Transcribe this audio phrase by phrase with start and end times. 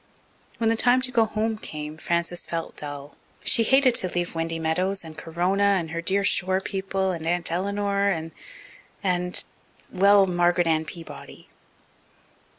[0.57, 3.15] When the time to go home came Frances felt dull.
[3.43, 7.51] She hated to leave Windy Meadows and Corona and her dear shore people and Aunt
[7.51, 8.31] Eleanor and
[9.03, 9.43] and
[9.91, 11.49] well, Margaret Ann Peabody.